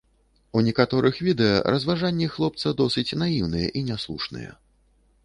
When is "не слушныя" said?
3.91-4.51